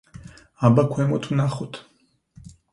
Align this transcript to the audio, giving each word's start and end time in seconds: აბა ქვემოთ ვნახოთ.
აბა 0.69 0.85
ქვემოთ 0.95 1.29
ვნახოთ. 1.33 1.81